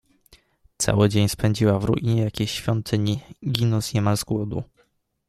Cały 0.77 1.09
dzień 1.09 1.29
spędziła 1.29 1.79
w 1.79 1.83
ruinie 1.83 2.21
jakiejś 2.21 2.51
świątyni, 2.51 3.19
ginąc 3.49 3.93
niemal 3.93 4.17
z 4.17 4.23
głodu. 4.23 4.63